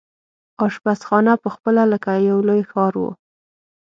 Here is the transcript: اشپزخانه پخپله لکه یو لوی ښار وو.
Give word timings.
اشپزخانه 0.65 1.33
پخپله 1.43 1.83
لکه 1.91 2.11
یو 2.29 2.37
لوی 2.47 2.61
ښار 2.71 2.93
وو. 2.99 3.11